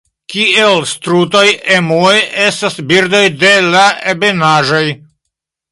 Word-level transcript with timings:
Kiel 0.33 0.77
strutoj, 0.91 1.43
emuoj 1.75 2.15
estas 2.49 2.81
birdoj 2.93 3.23
de 3.45 3.55
la 3.77 3.87
ebenaĵoj. 4.15 4.85